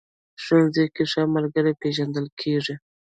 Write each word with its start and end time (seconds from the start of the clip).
ښوونځی 0.43 0.85
کې 0.95 1.03
ښه 1.11 1.21
ملګري 1.35 1.73
پېژندل 1.81 2.27
کېږي 2.39 2.75